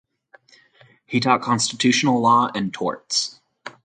He 1.05 1.19
taught 1.19 1.43
constitutional 1.43 2.21
law 2.21 2.49
and 2.55 2.73
torts. 2.73 3.39